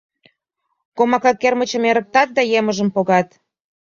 [0.97, 3.27] Комака кермычым ырыктат да емыжым погат.